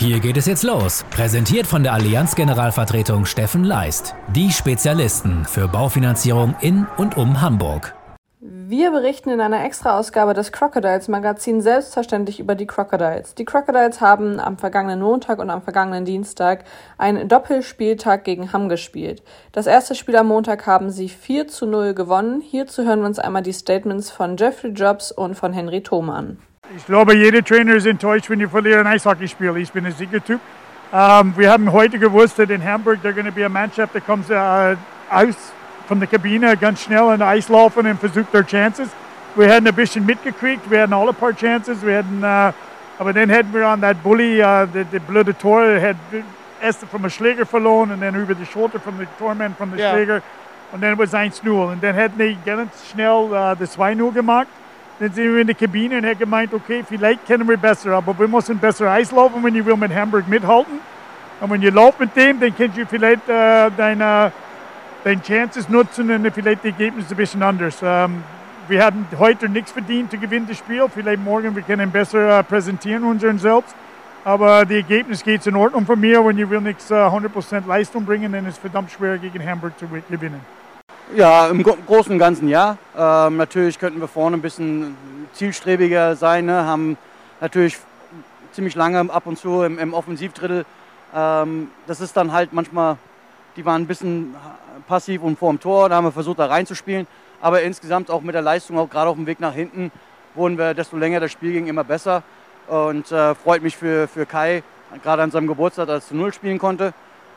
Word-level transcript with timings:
Hier 0.00 0.18
geht 0.18 0.38
es 0.38 0.46
jetzt 0.46 0.62
los. 0.62 1.04
Präsentiert 1.10 1.66
von 1.66 1.82
der 1.82 1.92
Allianz 1.92 2.34
Generalvertretung 2.34 3.26
Steffen 3.26 3.64
Leist. 3.64 4.14
Die 4.34 4.50
Spezialisten 4.50 5.44
für 5.44 5.68
Baufinanzierung 5.68 6.54
in 6.62 6.86
und 6.96 7.18
um 7.18 7.42
Hamburg. 7.42 7.94
Wir 8.40 8.92
berichten 8.92 9.28
in 9.28 9.42
einer 9.42 9.62
Extra-Ausgabe 9.62 10.32
des 10.32 10.52
Crocodiles 10.52 11.08
Magazin 11.08 11.60
selbstverständlich 11.60 12.40
über 12.40 12.54
die 12.54 12.66
Crocodiles. 12.66 13.34
Die 13.34 13.44
Crocodiles 13.44 14.00
haben 14.00 14.40
am 14.40 14.56
vergangenen 14.56 15.02
Montag 15.02 15.38
und 15.38 15.50
am 15.50 15.60
vergangenen 15.60 16.06
Dienstag 16.06 16.64
einen 16.96 17.28
Doppelspieltag 17.28 18.24
gegen 18.24 18.54
Hamm 18.54 18.70
gespielt. 18.70 19.22
Das 19.52 19.66
erste 19.66 19.94
Spiel 19.94 20.16
am 20.16 20.28
Montag 20.28 20.66
haben 20.66 20.88
sie 20.88 21.10
4 21.10 21.46
zu 21.46 21.66
0 21.66 21.92
gewonnen. 21.92 22.40
Hierzu 22.40 22.84
hören 22.84 23.00
wir 23.00 23.06
uns 23.06 23.18
einmal 23.18 23.42
die 23.42 23.52
Statements 23.52 24.10
von 24.10 24.38
Jeffrey 24.38 24.70
Jobs 24.70 25.12
und 25.12 25.34
von 25.34 25.52
Henry 25.52 25.82
Thome 25.82 26.10
an. 26.10 26.38
Ich 26.76 26.86
glaube, 26.86 27.16
jeder 27.16 27.42
Trainer 27.42 27.74
ist 27.74 27.86
enttäuscht, 27.86 28.30
wenn 28.30 28.38
die 28.38 28.46
verlieren 28.46 28.86
ein 28.86 28.94
Eishockeyspiel. 28.94 29.56
Ich 29.56 29.72
bin 29.72 29.84
ein 29.86 29.92
Siegertyp. 29.92 30.38
Um, 30.92 31.36
wir 31.36 31.50
haben 31.50 31.72
heute 31.72 31.98
gewusst, 31.98 32.38
dass 32.38 32.48
in 32.48 32.64
Hamburg 32.64 33.00
da 33.02 33.10
going 33.10 33.26
to 33.26 33.32
be 33.32 33.44
a 33.44 33.48
Mannschaft, 33.48 33.92
that 33.92 34.06
comes 34.06 34.30
uh, 34.30 34.76
aus 35.08 35.34
von 35.88 35.98
der 35.98 36.08
Kabine 36.08 36.56
ganz 36.56 36.82
schnell 36.82 37.12
in 37.12 37.22
Eis 37.22 37.48
laufen 37.48 37.86
und 37.86 37.98
versucht 37.98 38.32
ihre 38.32 38.44
Chances. 38.44 38.88
Wir 39.34 39.52
hatten 39.52 39.66
ein 39.66 39.74
bisschen 39.74 40.06
mitgekriegt, 40.06 40.70
wir 40.70 40.82
hatten 40.82 40.92
alle 40.92 41.12
paar 41.12 41.32
Chances, 41.32 41.84
wir 41.84 41.98
hatten, 41.98 42.22
uh, 42.22 42.52
aber 43.00 43.12
dann 43.12 43.30
hätten 43.30 43.52
wir 43.52 43.66
an 43.66 43.80
that 43.80 44.00
Bully, 44.02 44.40
uh, 44.40 44.66
der, 44.66 44.84
der 44.84 45.00
blöde 45.00 45.36
Tor, 45.36 45.62
hat 45.80 45.96
erst 46.62 46.84
vom 46.84 47.08
Schläger 47.10 47.46
verloren 47.46 47.90
und 47.92 48.00
dann 48.00 48.14
über 48.14 48.34
die 48.34 48.46
Schulter 48.46 48.78
vom 48.78 48.94
Tormann 49.18 49.56
vom 49.56 49.74
yeah. 49.76 49.92
Schläger 49.92 50.22
und 50.70 50.82
dann 50.82 50.96
war 50.96 51.04
es 51.04 51.14
1-0. 51.14 51.48
Und 51.48 51.82
dann 51.82 51.94
hätten 51.94 52.18
die 52.18 52.36
ganz 52.44 52.70
schnell 52.92 53.28
uh, 53.28 53.56
das 53.58 53.76
2-0 53.76 54.12
gemacht. 54.12 54.48
Dann 55.00 55.10
sind 55.14 55.32
wir 55.32 55.40
in 55.40 55.46
der 55.46 55.56
Kabine 55.56 55.96
und 55.96 56.04
er 56.04 56.14
gemeint, 56.14 56.52
okay, 56.52 56.84
vielleicht 56.86 57.26
können 57.26 57.48
wir 57.48 57.56
besser, 57.56 57.92
aber 57.92 58.16
wir 58.18 58.28
müssen 58.28 58.58
besser 58.58 58.90
Eis 58.90 59.10
laufen, 59.10 59.42
wenn 59.42 59.54
ihr 59.54 59.64
will 59.64 59.74
mit 59.74 59.94
Hamburg 59.94 60.28
mithalten. 60.28 60.78
Und 61.40 61.50
wenn 61.50 61.62
ihr 61.62 61.72
lauft 61.72 61.98
mit 61.98 62.14
dem, 62.14 62.38
dann 62.38 62.54
könnt 62.54 62.76
ihr 62.76 62.86
vielleicht 62.86 63.26
äh, 63.26 63.70
deine, 63.74 64.30
deine 65.02 65.22
Chances 65.22 65.70
nutzen 65.70 66.10
und 66.10 66.30
vielleicht 66.34 66.64
die 66.64 66.68
Ergebnisse 66.68 67.14
ein 67.14 67.16
bisschen 67.16 67.42
anders. 67.42 67.78
Ähm, 67.82 68.22
wir 68.68 68.84
haben 68.84 69.06
heute 69.18 69.48
nichts 69.48 69.72
verdient 69.72 70.10
zu 70.10 70.18
gewinnen 70.18 70.46
das 70.46 70.58
Spiel. 70.58 70.84
Vielleicht 70.92 71.24
morgen 71.24 71.56
wir 71.56 71.62
können 71.62 71.90
besser 71.90 72.38
äh, 72.38 72.42
präsentieren 72.42 73.02
unseren 73.04 73.38
selbst. 73.38 73.74
Aber 74.22 74.66
die 74.66 74.74
Ergebnis 74.74 75.24
geht 75.24 75.46
in 75.46 75.56
Ordnung 75.56 75.86
von 75.86 75.98
mir. 75.98 76.22
Wenn 76.26 76.36
ihr 76.36 76.50
will 76.50 76.60
nichts 76.60 76.90
äh, 76.90 76.94
100% 76.94 77.66
Leistung 77.66 78.04
bringen, 78.04 78.32
dann 78.32 78.44
ist 78.44 78.56
es 78.56 78.58
verdammt 78.58 78.90
schwer 78.90 79.16
gegen 79.16 79.42
Hamburg 79.48 79.78
zu 79.78 79.86
gewinnen. 80.10 80.59
Ja, 81.16 81.48
im 81.48 81.64
Großen 81.64 82.12
und 82.12 82.20
Ganzen 82.20 82.48
ja. 82.48 82.78
Ähm, 82.96 83.36
natürlich 83.36 83.80
könnten 83.80 84.00
wir 84.00 84.06
vorne 84.06 84.36
ein 84.36 84.42
bisschen 84.42 84.96
zielstrebiger 85.32 86.14
sein, 86.14 86.46
ne? 86.46 86.64
haben 86.64 86.96
natürlich 87.40 87.78
ziemlich 88.52 88.76
lange 88.76 89.00
ab 89.12 89.26
und 89.26 89.36
zu 89.36 89.62
im, 89.62 89.80
im 89.80 89.92
Offensivdrittel. 89.92 90.64
Ähm, 91.12 91.68
das 91.88 92.00
ist 92.00 92.16
dann 92.16 92.32
halt 92.32 92.52
manchmal, 92.52 92.96
die 93.56 93.64
waren 93.64 93.82
ein 93.82 93.86
bisschen 93.88 94.36
passiv 94.86 95.22
und 95.22 95.36
vor 95.36 95.52
dem 95.52 95.58
Tor, 95.58 95.88
da 95.88 95.96
haben 95.96 96.04
wir 96.04 96.12
versucht 96.12 96.38
da 96.38 96.46
reinzuspielen. 96.46 97.08
Aber 97.40 97.62
insgesamt 97.62 98.08
auch 98.08 98.20
mit 98.20 98.36
der 98.36 98.42
Leistung, 98.42 98.78
auch 98.78 98.88
gerade 98.88 99.10
auf 99.10 99.16
dem 99.16 99.26
Weg 99.26 99.40
nach 99.40 99.54
hinten, 99.54 99.90
wurden 100.36 100.58
wir, 100.58 100.74
desto 100.74 100.96
länger 100.96 101.18
das 101.18 101.32
Spiel 101.32 101.52
ging, 101.52 101.66
immer 101.66 101.82
besser. 101.82 102.22
Und 102.68 103.10
äh, 103.10 103.34
freut 103.34 103.62
mich 103.62 103.76
für, 103.76 104.06
für 104.06 104.26
Kai, 104.26 104.62
gerade 105.02 105.22
an 105.22 105.32
seinem 105.32 105.48
Geburtstag, 105.48 105.88
dass 105.88 106.04
er 106.04 106.08
zu 106.08 106.14
Null 106.14 106.32
spielen 106.32 106.60
konnte. 106.60 106.94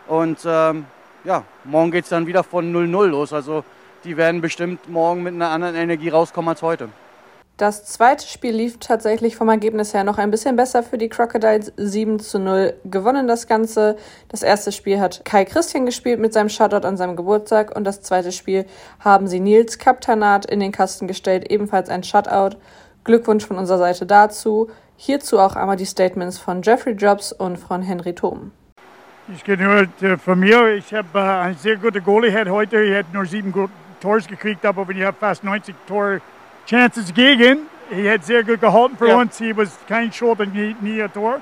Und 0.08 0.40
ähm, 0.46 0.86
ja, 1.24 1.44
morgen 1.64 1.92
geht 1.92 2.04
es 2.04 2.10
dann 2.10 2.28
wieder 2.28 2.44
von 2.44 2.74
0-0 2.74 3.06
los. 3.06 3.34
Also 3.34 3.64
die 4.04 4.18
werden 4.18 4.42
bestimmt 4.42 4.90
morgen 4.90 5.24
mit 5.24 5.34
einer 5.34 5.50
anderen 5.50 5.76
Energie 5.76 6.10
rauskommen 6.10 6.50
als 6.50 6.62
heute. 6.62 6.90
Das 7.58 7.86
zweite 7.86 8.28
Spiel 8.28 8.56
lief 8.56 8.80
tatsächlich 8.80 9.36
vom 9.36 9.48
Ergebnis 9.48 9.94
her 9.94 10.04
noch 10.04 10.18
ein 10.18 10.32
bisschen 10.32 10.56
besser 10.56 10.82
für 10.82 10.98
die 10.98 11.08
Crocodiles. 11.08 11.72
7 11.78 12.20
zu 12.20 12.40
0 12.40 12.74
gewonnen 12.84 13.28
das 13.28 13.46
Ganze. 13.46 13.96
Das 14.28 14.42
erste 14.42 14.72
Spiel 14.72 15.00
hat 15.00 15.24
Kai 15.24 15.46
Christian 15.46 15.86
gespielt 15.86 16.20
mit 16.20 16.34
seinem 16.34 16.50
Shoutout 16.50 16.88
an 16.88 16.98
seinem 16.98 17.16
Geburtstag 17.16 17.76
und 17.76 17.84
das 17.84 18.02
zweite 18.02 18.32
Spiel 18.32 18.66
haben 19.00 19.28
sie 19.28 19.40
Nils 19.40 19.78
Kaptanat 19.78 20.48
in 20.48 20.60
den 20.60 20.72
Kasten 20.72 21.08
gestellt, 21.08 21.52
ebenfalls 21.52 21.90
ein 21.90 22.04
Shutout. 22.04 22.58
Glückwunsch 23.04 23.46
von 23.46 23.58
unserer 23.58 23.78
Seite 23.78 24.08
dazu. 24.08 24.70
Hierzu 24.96 25.38
auch 25.38 25.56
einmal 25.56 25.78
die 25.78 25.86
Statements 25.86 26.40
von 26.40 26.64
Jeffrey 26.64 26.94
Jobs 26.94 27.34
und 27.34 27.58
von 27.58 27.84
Henry 27.84 28.16
Thom. 28.16 28.52
Ich 29.30 29.44
kann 29.44 29.58
nur 29.58 29.88
äh, 30.02 30.18
von 30.18 30.38
mir, 30.38 30.76
ich 30.76 30.94
habe 30.94 31.08
äh, 31.18 31.22
einen 31.22 31.56
sehr 31.56 31.78
guten 31.78 32.04
Goalie 32.04 32.46
heute. 32.50 32.76
Er 32.76 33.00
hat 33.00 33.14
nur 33.14 33.26
sieben 33.26 33.54
Tors 34.02 34.28
gekriegt, 34.28 34.66
aber 34.66 34.86
wenn 34.86 34.98
ich 34.98 35.04
habe 35.06 35.16
fast 35.18 35.46
90 35.46 35.74
Tor 35.88 36.20
Chances 36.66 37.14
gegen. 37.14 37.60
Er 37.90 38.16
hat 38.16 38.26
sehr 38.26 38.44
gut 38.44 38.60
gehalten 38.60 38.98
für 38.98 39.08
ja. 39.08 39.16
uns. 39.16 39.40
Er 39.40 39.56
war 39.56 39.66
kein 39.88 40.12
Schuld 40.12 40.42
und 40.42 40.54
nie, 40.54 40.76
nie 40.82 41.02
ein 41.02 41.12
Tor. 41.14 41.40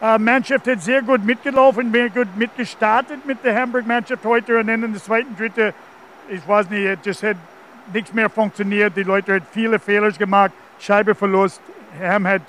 Uh, 0.00 0.16
Mannschaft 0.16 0.66
hat 0.68 0.80
sehr 0.80 1.02
gut 1.02 1.24
mitgelaufen, 1.24 1.92
sehr 1.92 2.08
gut 2.08 2.28
mitgestartet 2.36 3.26
mit 3.26 3.44
der 3.44 3.60
Hamburg-Mannschaft 3.60 4.24
heute. 4.24 4.58
Und 4.60 4.68
dann 4.68 4.82
in 4.84 4.92
der 4.92 5.02
zweiten, 5.02 5.36
dritten, 5.36 5.74
ich 6.30 6.46
weiß 6.46 6.70
nicht, 6.70 7.06
es 7.06 7.22
hat 7.22 7.36
nichts 7.92 8.12
mehr 8.14 8.30
funktioniert. 8.30 8.96
Die 8.96 9.02
Leute 9.02 9.34
haben 9.34 9.46
viele 9.52 9.78
Fehler 9.78 10.10
gemacht, 10.12 10.52
Scheibeverlust. 10.78 11.60
Ham 12.00 12.26
hat, 12.26 12.42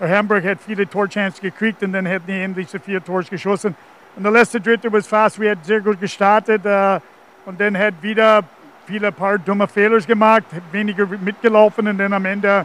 Hamburg 0.00 0.44
hat 0.44 0.58
viele 0.60 0.86
Torchances 0.86 1.40
gekriegt 1.40 1.82
und 1.82 1.92
dann 1.92 2.06
hat 2.06 2.22
die 2.26 2.32
eben 2.32 2.54
diese 2.54 2.78
vier 2.80 3.02
Tors 3.02 3.30
geschossen. 3.30 3.74
Und 4.16 4.22
der 4.22 4.32
letzte 4.32 4.58
Dritte 4.58 4.90
war 4.90 5.02
fast, 5.02 5.38
wir 5.38 5.50
haben 5.50 5.60
sehr 5.62 5.80
gut 5.80 6.00
gestartet 6.00 6.64
uh, 6.64 6.98
und 7.44 7.60
dann 7.60 7.76
hat 7.76 7.94
wieder 8.00 8.42
viele 8.86 9.12
paar 9.12 9.36
dumme 9.36 9.68
Fehler 9.68 10.00
gemacht, 10.00 10.44
weniger 10.72 11.06
mitgelaufen 11.06 11.86
und 11.86 11.98
dann 11.98 12.14
am 12.14 12.24
Ende 12.24 12.64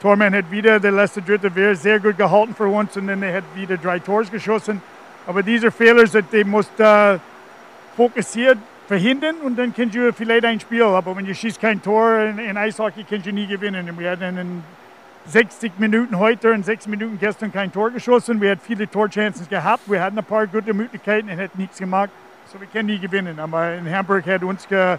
Tormann 0.00 0.32
hat 0.34 0.48
wieder 0.52 0.78
der 0.78 0.92
letzte 0.92 1.20
Dritte 1.20 1.52
wäre 1.52 1.74
sehr 1.74 1.98
gut 1.98 2.16
gehalten 2.16 2.54
für 2.54 2.68
uns 2.68 2.96
und 2.96 3.08
dann 3.08 3.24
er 3.24 3.38
hat 3.38 3.44
wieder 3.56 3.76
drei 3.76 3.98
Tors 3.98 4.30
geschossen. 4.30 4.80
Aber 5.26 5.42
diese 5.42 5.72
Fehler, 5.72 6.04
die 6.04 6.44
muss 6.44 6.70
uh, 6.78 7.18
fokussiert 7.96 8.58
verhindern 8.86 9.36
und 9.42 9.58
dann 9.58 9.74
kannst 9.74 9.96
du 9.96 10.12
vielleicht 10.12 10.44
ein 10.44 10.60
Spiel. 10.60 10.84
Aber 10.84 11.16
wenn 11.16 11.26
du 11.26 11.34
schießt 11.34 11.60
kein 11.60 11.82
Tor 11.82 12.18
in, 12.20 12.38
in 12.38 12.56
Eishockey, 12.56 13.04
kannst 13.08 13.26
du 13.26 13.32
nie 13.32 13.48
gewinnen. 13.48 13.88
Und 13.88 13.98
wir 13.98 14.12
hatten 14.12 14.38
in 14.38 14.62
60 15.26 15.72
Minuten 15.78 16.18
heute 16.18 16.52
und 16.52 16.64
6 16.64 16.86
Minuten 16.86 17.18
gestern 17.18 17.50
kein 17.50 17.72
Tor 17.72 17.90
geschossen. 17.90 18.40
Wir 18.40 18.52
hatten 18.52 18.60
viele 18.62 18.88
Torchancen 18.88 19.48
gehabt. 19.48 19.90
Wir 19.90 20.02
hatten 20.02 20.18
ein 20.18 20.24
paar 20.24 20.46
gute 20.46 20.74
Möglichkeiten 20.74 21.30
und 21.30 21.36
hätten 21.38 21.58
nichts 21.58 21.78
gemacht. 21.78 22.10
So 22.52 22.60
wir 22.60 22.66
können 22.66 22.86
nie 22.86 22.98
gewinnen. 22.98 23.38
Aber 23.38 23.74
in 23.74 23.90
Hamburg 23.90 24.26
hat 24.26 24.42
uns 24.42 24.68
ein 24.70 24.98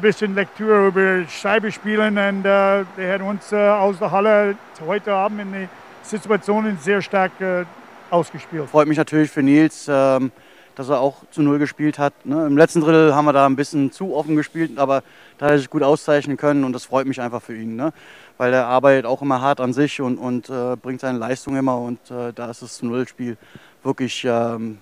bisschen 0.00 0.34
Lektüre 0.34 0.88
über 0.88 1.28
Scheibe 1.28 1.70
spielen 1.70 2.16
und 2.16 2.40
äh, 2.40 2.84
der 2.96 3.14
hat 3.14 3.20
uns 3.20 3.52
äh, 3.52 3.56
aus 3.56 3.98
der 3.98 4.10
Halle 4.10 4.56
heute 4.86 5.12
Abend 5.12 5.40
in 5.42 5.52
die 5.52 5.68
Situationen 6.02 6.78
sehr 6.78 7.02
stark 7.02 7.32
äh, 7.40 7.64
ausgespielt. 8.10 8.68
Freut 8.70 8.88
mich 8.88 8.98
natürlich 8.98 9.30
für 9.30 9.42
Nils, 9.42 9.86
ähm, 9.88 10.32
dass 10.78 10.88
er 10.88 11.00
auch 11.00 11.16
zu 11.30 11.42
Null 11.42 11.58
gespielt 11.58 11.98
hat. 11.98 12.14
Ne? 12.24 12.46
Im 12.46 12.56
letzten 12.56 12.80
Drittel 12.80 13.14
haben 13.14 13.26
wir 13.26 13.34
da 13.34 13.44
ein 13.44 13.56
bisschen 13.56 13.92
zu 13.92 14.14
offen 14.14 14.36
gespielt, 14.36 14.78
aber 14.78 15.02
da 15.36 15.46
hat 15.46 15.52
er 15.52 15.58
sich 15.58 15.68
gut 15.68 15.82
auszeichnen 15.82 16.38
können 16.38 16.64
und 16.64 16.72
das 16.72 16.86
freut 16.86 17.06
mich 17.06 17.20
einfach 17.20 17.42
für 17.42 17.54
ihn. 17.54 17.76
Ne? 17.76 17.92
weil 18.38 18.54
er 18.54 18.66
arbeitet 18.66 19.04
auch 19.04 19.20
immer 19.20 19.42
hart 19.42 19.60
an 19.60 19.72
sich 19.72 20.00
und, 20.00 20.16
und 20.16 20.48
äh, 20.48 20.76
bringt 20.76 21.00
seine 21.00 21.18
Leistung 21.18 21.56
immer 21.56 21.76
und 21.78 21.98
äh, 22.10 22.32
da 22.32 22.50
ist 22.50 22.62
das 22.62 22.80
Nullspiel 22.82 23.36
wirklich, 23.82 24.24
ähm, 24.24 24.78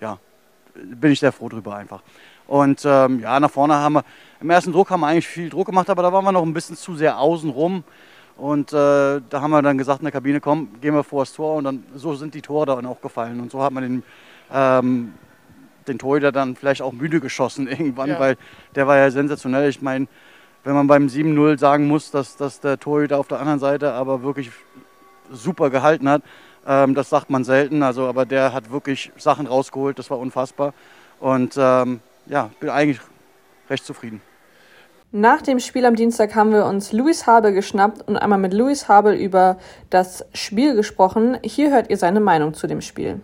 ja, 0.00 0.18
bin 0.74 1.12
ich 1.12 1.20
sehr 1.20 1.32
froh 1.32 1.48
drüber 1.48 1.74
einfach. 1.74 2.02
Und 2.46 2.82
ähm, 2.84 3.20
ja, 3.20 3.40
nach 3.40 3.50
vorne 3.50 3.74
haben 3.74 3.94
wir, 3.94 4.04
im 4.40 4.50
ersten 4.50 4.72
Druck 4.72 4.90
haben 4.90 5.00
wir 5.00 5.06
eigentlich 5.06 5.26
viel 5.26 5.48
Druck 5.48 5.66
gemacht, 5.66 5.88
aber 5.88 6.02
da 6.02 6.12
waren 6.12 6.24
wir 6.24 6.32
noch 6.32 6.42
ein 6.42 6.52
bisschen 6.52 6.76
zu 6.76 6.94
sehr 6.94 7.18
außen 7.18 7.50
rum. 7.50 7.82
Und 8.36 8.72
äh, 8.72 9.20
da 9.28 9.40
haben 9.40 9.50
wir 9.50 9.62
dann 9.62 9.78
gesagt 9.78 10.00
in 10.00 10.04
der 10.04 10.12
Kabine, 10.12 10.40
komm, 10.40 10.68
gehen 10.80 10.94
wir 10.94 11.04
vor 11.04 11.22
das 11.22 11.32
Tor 11.32 11.56
und 11.56 11.64
dann 11.64 11.84
so 11.94 12.14
sind 12.14 12.34
die 12.34 12.42
Tore 12.42 12.66
dann 12.66 12.86
auch 12.86 13.00
gefallen. 13.00 13.40
Und 13.40 13.50
so 13.50 13.62
hat 13.62 13.72
man 13.72 13.82
den, 13.82 14.02
ähm, 14.52 15.14
den 15.88 15.98
Torhüter 15.98 16.32
dann 16.32 16.56
vielleicht 16.56 16.82
auch 16.82 16.92
müde 16.92 17.20
geschossen 17.20 17.66
irgendwann, 17.68 18.10
ja. 18.10 18.20
weil 18.20 18.36
der 18.74 18.86
war 18.86 18.96
ja 18.96 19.10
sensationell. 19.10 19.68
Ich 19.68 19.82
meine, 19.82 20.06
wenn 20.64 20.74
man 20.74 20.86
beim 20.86 21.06
7-0 21.06 21.58
sagen 21.58 21.88
muss, 21.88 22.10
dass, 22.10 22.36
dass 22.36 22.60
der 22.60 22.78
Torhüter 22.78 23.18
auf 23.18 23.28
der 23.28 23.40
anderen 23.40 23.58
Seite 23.58 23.92
aber 23.92 24.22
wirklich 24.22 24.50
super 25.30 25.70
gehalten 25.70 26.08
hat, 26.08 26.22
ähm, 26.66 26.94
das 26.94 27.10
sagt 27.10 27.30
man 27.30 27.44
selten. 27.44 27.82
Also, 27.82 28.06
aber 28.06 28.26
der 28.26 28.52
hat 28.52 28.70
wirklich 28.70 29.10
Sachen 29.16 29.46
rausgeholt, 29.46 29.98
das 29.98 30.10
war 30.10 30.18
unfassbar. 30.18 30.74
Und 31.18 31.54
ähm, 31.56 32.00
ja, 32.26 32.50
bin 32.60 32.68
eigentlich 32.70 33.00
recht 33.68 33.84
zufrieden. 33.84 34.20
Nach 35.14 35.42
dem 35.42 35.60
Spiel 35.60 35.84
am 35.84 35.94
Dienstag 35.94 36.34
haben 36.34 36.52
wir 36.52 36.64
uns 36.64 36.92
Luis 36.92 37.26
Habel 37.26 37.52
geschnappt 37.52 38.08
und 38.08 38.16
einmal 38.16 38.38
mit 38.38 38.54
Luis 38.54 38.88
Habel 38.88 39.14
über 39.14 39.58
das 39.90 40.24
Spiel 40.32 40.74
gesprochen. 40.74 41.36
Hier 41.42 41.70
hört 41.70 41.90
ihr 41.90 41.98
seine 41.98 42.20
Meinung 42.20 42.54
zu 42.54 42.66
dem 42.66 42.80
Spiel. 42.80 43.20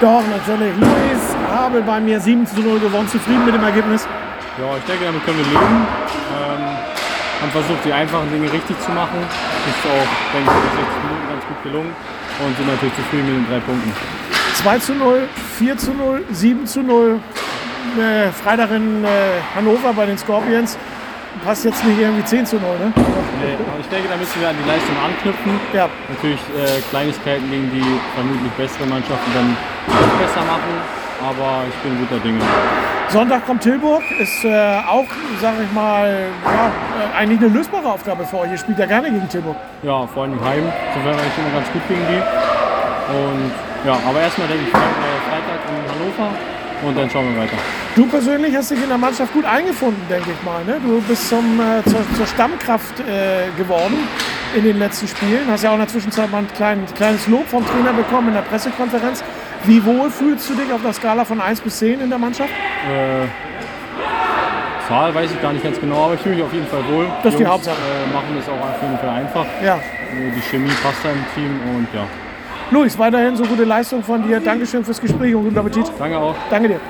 Doch, 0.00 0.22
natürlich. 0.28 0.76
Luis 0.76 1.22
Habel 1.50 1.80
bei 1.82 2.00
mir 2.00 2.20
7 2.20 2.46
zu 2.46 2.60
0 2.60 2.80
gewonnen. 2.80 3.08
Zufrieden 3.08 3.46
mit 3.46 3.54
dem 3.54 3.64
Ergebnis? 3.64 4.06
Ja, 4.60 4.76
ich 4.76 4.84
denke, 4.84 5.06
damit 5.06 5.24
können 5.24 5.38
wir 5.38 5.46
leben. 5.46 5.86
Ähm, 6.36 6.64
haben 7.40 7.50
versucht, 7.50 7.82
die 7.84 7.92
einfachen 7.92 8.30
Dinge 8.30 8.52
richtig 8.52 8.78
zu 8.80 8.90
machen. 8.90 9.18
Ist 9.20 9.86
auch, 9.86 10.34
denke 10.34 10.50
ich, 10.50 10.80
in 10.80 10.84
60 10.84 11.02
Minuten 11.02 11.28
ganz 11.30 11.44
gut 11.46 11.62
gelungen 11.62 11.92
und 12.44 12.56
sind 12.56 12.66
natürlich 12.66 12.94
zufrieden 12.94 13.26
mit 13.26 13.36
den 13.36 13.50
drei 13.50 13.60
Punkten. 13.60 13.92
2 14.54 14.78
zu 14.78 14.94
0, 14.94 15.28
4 15.58 15.78
zu 15.78 15.94
0, 15.94 16.24
7 16.30 16.66
zu 16.66 16.82
0. 16.82 17.20
Äh, 17.98 18.30
Freitag 18.32 18.70
in 18.72 19.04
äh, 19.04 19.08
Hannover 19.54 19.94
bei 19.94 20.04
den 20.04 20.18
Scorpions. 20.18 20.76
Passt 21.44 21.64
jetzt 21.64 21.84
nicht 21.84 21.98
irgendwie 21.98 22.24
10 22.24 22.46
zu 22.46 22.56
0, 22.56 22.62
ne? 22.78 22.92
Nee, 22.94 23.54
aber 23.54 23.80
ich 23.80 23.88
denke, 23.88 24.08
da 24.08 24.16
müssen 24.16 24.40
wir 24.40 24.48
an 24.48 24.56
die 24.62 24.68
Leistung 24.68 24.96
anknüpfen. 25.04 25.52
Ja. 25.72 25.88
Natürlich 26.08 26.40
äh, 26.56 26.80
Kleinigkeiten 26.90 27.50
gegen 27.50 27.70
die 27.70 27.84
vermutlich 28.14 28.52
bessere 28.52 28.86
Mannschaften 28.86 29.30
dann 29.34 29.56
besser 30.18 30.44
machen, 30.46 30.72
aber 31.20 31.64
ich 31.68 31.76
bin 31.82 31.98
guter 31.98 32.20
Dinge. 32.22 32.40
Sonntag 33.08 33.46
kommt 33.46 33.62
Tilburg, 33.62 34.02
ist 34.18 34.44
äh, 34.44 34.80
auch, 34.88 35.06
sage 35.40 35.62
ich 35.62 35.72
mal, 35.72 36.26
ja, 36.44 36.66
äh, 36.66 37.16
eigentlich 37.16 37.40
eine 37.40 37.48
lösbare 37.48 37.86
Aufgabe 37.86 38.24
für 38.24 38.38
euch. 38.40 38.50
Ihr 38.50 38.58
spielt 38.58 38.78
ja 38.78 38.86
gerne 38.86 39.10
gegen 39.10 39.28
Tilburg. 39.28 39.56
Ja, 39.82 40.06
vor 40.06 40.24
allem 40.24 40.40
heim 40.44 40.64
sind 40.92 41.04
wir 41.04 41.12
eigentlich 41.12 41.38
immer 41.38 41.54
ganz 41.54 41.70
gut 41.72 41.82
gegen 41.88 42.02
die. 42.08 42.22
Und 43.14 43.52
ja, 43.86 43.94
aber 44.08 44.20
erstmal 44.20 44.48
denke 44.48 44.64
ich 44.66 44.74
äh, 44.74 45.18
Freitag 45.30 45.60
in 45.70 45.78
Hannover 45.86 46.55
und 46.82 46.96
dann 46.96 47.08
schauen 47.10 47.32
wir 47.34 47.42
weiter. 47.42 47.56
Du 47.94 48.06
persönlich 48.06 48.54
hast 48.54 48.70
dich 48.70 48.82
in 48.82 48.88
der 48.88 48.98
Mannschaft 48.98 49.32
gut 49.32 49.44
eingefunden, 49.44 50.00
denke 50.10 50.30
ich 50.30 50.44
mal. 50.44 50.64
Ne? 50.64 50.80
Du 50.84 51.00
bist 51.02 51.28
zum, 51.28 51.60
äh, 51.60 51.82
zur, 51.88 52.00
zur 52.16 52.26
Stammkraft 52.26 53.00
äh, 53.00 53.48
geworden 53.56 53.96
in 54.54 54.64
den 54.64 54.78
letzten 54.78 55.08
Spielen. 55.08 55.46
Hast 55.48 55.64
ja 55.64 55.70
auch 55.70 55.74
in 55.74 55.80
der 55.80 55.88
Zwischenzeit 55.88 56.30
mal 56.30 56.38
ein 56.38 56.48
klein, 56.54 56.84
kleines 56.94 57.26
Lob 57.28 57.46
vom 57.48 57.64
Trainer 57.66 57.92
bekommen 57.92 58.28
in 58.28 58.34
der 58.34 58.42
Pressekonferenz. 58.42 59.22
Wie 59.64 59.84
wohl 59.84 60.10
fühlst 60.10 60.48
du 60.50 60.54
dich 60.54 60.72
auf 60.72 60.82
der 60.82 60.92
Skala 60.92 61.24
von 61.24 61.40
1 61.40 61.60
bis 61.60 61.78
10 61.78 62.00
in 62.00 62.10
der 62.10 62.18
Mannschaft? 62.18 62.50
Äh, 62.50 63.26
Zahl 64.86 65.12
weiß 65.14 65.30
ich 65.32 65.42
gar 65.42 65.52
nicht 65.52 65.64
ganz 65.64 65.80
genau, 65.80 66.04
aber 66.04 66.14
ich 66.14 66.20
fühle 66.20 66.36
mich 66.36 66.44
auf 66.44 66.52
jeden 66.52 66.66
Fall 66.66 66.84
wohl. 66.88 67.08
Das 67.22 67.32
ist 67.32 67.40
die 67.40 67.46
Hauptsache. 67.46 67.76
Äh, 67.76 68.12
machen 68.14 68.36
es 68.38 68.48
auch 68.48 68.60
auf 68.60 68.80
jeden 68.80 68.98
Fall 68.98 69.08
einfach. 69.08 69.44
Ja. 69.64 69.76
Äh, 69.76 70.30
Die 70.34 70.40
Chemie 70.42 70.70
passt 70.82 71.04
da 71.04 71.10
im 71.10 71.24
Team 71.34 71.58
und 71.74 71.88
ja, 71.92 72.06
Luis, 72.72 72.98
weiterhin 72.98 73.36
so 73.36 73.44
gute 73.44 73.62
Leistung 73.62 74.02
von 74.02 74.26
dir. 74.26 74.40
Dankeschön 74.40 74.84
fürs 74.84 75.00
Gespräch 75.00 75.34
und 75.36 75.44
guten 75.44 75.58
Appetit. 75.58 75.90
danke 75.98 76.18
auch. 76.18 76.34
Danke 76.50 76.68
dir. 76.68 76.80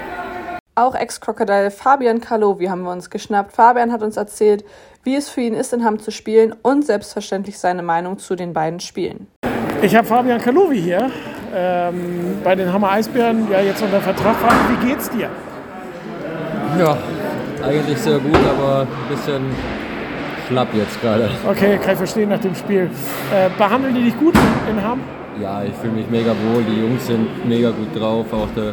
Auch 0.74 0.94
Ex-Crocodile 0.94 1.70
Fabian 1.70 2.20
Kalovi 2.20 2.66
haben 2.66 2.82
wir 2.82 2.92
uns 2.92 3.10
geschnappt. 3.10 3.52
Fabian 3.52 3.92
hat 3.92 4.02
uns 4.02 4.16
erzählt, 4.16 4.64
wie 5.04 5.16
es 5.16 5.28
für 5.28 5.42
ihn 5.42 5.52
ist, 5.52 5.74
in 5.74 5.84
Hamm 5.84 5.98
zu 5.98 6.10
spielen 6.10 6.54
und 6.62 6.86
selbstverständlich 6.86 7.58
seine 7.58 7.82
Meinung 7.82 8.18
zu 8.18 8.36
den 8.36 8.54
beiden 8.54 8.80
Spielen. 8.80 9.26
Ich 9.82 9.94
habe 9.94 10.06
Fabian 10.06 10.40
Kalovi 10.40 10.80
hier 10.80 11.10
ähm, 11.54 12.38
bei 12.42 12.54
den 12.54 12.72
Hammer 12.72 12.92
Eisbären, 12.92 13.50
ja 13.50 13.60
jetzt 13.60 13.82
unter 13.82 14.00
Vertrag. 14.00 14.34
Fabian, 14.36 14.80
wie 14.80 14.86
geht's 14.86 15.10
dir? 15.10 15.28
Ja, 16.78 16.96
eigentlich 17.62 17.98
sehr 17.98 18.18
gut, 18.18 18.38
aber 18.48 18.82
ein 18.82 19.14
bisschen 19.14 19.42
schlapp 20.48 20.68
jetzt 20.74 21.00
gerade. 21.00 21.30
Okay, 21.48 21.78
kann 21.78 21.92
ich 21.92 21.98
verstehen 21.98 22.28
nach 22.28 22.40
dem 22.40 22.54
Spiel. 22.54 22.90
Äh, 23.32 23.48
behandeln 23.56 23.94
die 23.94 24.02
dich 24.04 24.18
gut 24.18 24.34
in 24.70 24.82
Hamm? 24.82 25.00
Ja, 25.40 25.62
ich 25.62 25.72
fühle 25.74 25.92
mich 25.92 26.08
mega 26.08 26.30
wohl, 26.30 26.62
die 26.62 26.80
Jungs 26.80 27.06
sind 27.06 27.46
mega 27.46 27.70
gut 27.70 27.94
drauf, 27.94 28.26
auch 28.32 28.48
der, 28.56 28.70
äh, 28.70 28.72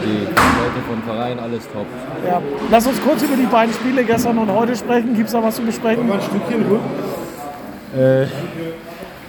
die 0.00 0.26
Leute 0.26 0.82
vom 0.88 1.00
Verein, 1.06 1.38
alles 1.38 1.62
top. 1.72 1.86
Ja. 2.26 2.42
Lass 2.72 2.88
uns 2.88 3.00
kurz 3.00 3.22
über 3.22 3.36
die 3.36 3.46
beiden 3.46 3.72
Spiele 3.72 4.02
gestern 4.02 4.36
und 4.38 4.52
heute 4.52 4.74
sprechen. 4.74 5.14
Gibt 5.14 5.28
es 5.28 5.32
da 5.32 5.40
was 5.42 5.54
zu 5.54 5.62
besprechen? 5.62 6.10
Äh, 6.10 6.14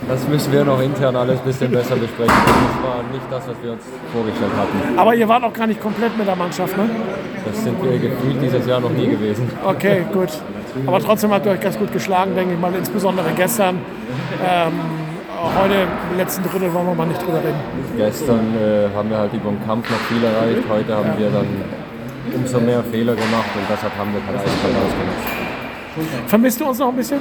das 0.09 0.27
müssen 0.27 0.51
wir 0.51 0.63
noch 0.63 0.81
intern 0.81 1.15
alles 1.15 1.39
ein 1.39 1.45
bisschen 1.45 1.71
besser 1.71 1.95
besprechen. 1.95 2.33
Das 2.33 2.83
war 2.83 3.03
nicht 3.11 3.25
das, 3.29 3.47
was 3.47 3.55
wir 3.61 3.73
uns 3.73 3.83
vorgestellt 4.11 4.53
hatten. 4.57 4.97
Aber 4.97 5.13
ihr 5.13 5.27
wart 5.27 5.43
auch 5.43 5.53
gar 5.53 5.67
nicht 5.67 5.81
komplett 5.81 6.17
mit 6.17 6.27
der 6.27 6.35
Mannschaft, 6.35 6.75
ne? 6.75 6.89
Das 7.45 7.63
sind 7.63 7.79
wir 7.83 7.99
gefühlt 7.99 8.41
dieses 8.41 8.65
Jahr 8.65 8.79
noch 8.79 8.89
nie 8.91 9.05
gewesen. 9.07 9.47
Okay, 9.63 10.05
gut. 10.11 10.29
Aber 10.85 10.99
trotzdem 10.99 11.31
habt 11.31 11.45
ihr 11.45 11.51
euch 11.53 11.61
ganz 11.61 11.77
gut 11.77 11.91
geschlagen, 11.91 12.35
denke 12.35 12.53
ich 12.53 12.59
mal, 12.59 12.73
insbesondere 12.73 13.31
gestern. 13.35 13.79
Ähm, 14.45 14.73
heute, 15.59 15.87
im 16.11 16.17
letzten 16.17 16.43
Drittel, 16.43 16.73
wollen 16.73 16.87
wir 16.87 16.95
mal 16.95 17.07
nicht 17.07 17.21
drüber 17.21 17.39
reden. 17.39 17.59
Gestern 17.95 18.55
äh, 18.55 18.95
haben 18.95 19.09
wir 19.09 19.17
halt 19.17 19.33
über 19.33 19.49
den 19.49 19.65
Kampf 19.65 19.89
noch 19.89 19.97
viel 19.97 20.23
erreicht, 20.23 20.63
heute 20.69 20.95
haben 20.95 21.13
wir 21.17 21.29
dann 21.29 21.47
umso 22.35 22.59
mehr 22.59 22.83
Fehler 22.83 23.13
gemacht 23.15 23.49
und 23.55 23.63
deshalb 23.69 23.97
haben 23.97 24.13
wir 24.13 24.21
kein 24.21 24.35
Eiskalt 24.35 24.75
ausgenutzt. 24.75 26.27
Vermisst 26.27 26.59
du 26.61 26.65
uns 26.65 26.79
noch 26.79 26.89
ein 26.89 26.95
bisschen? 26.95 27.19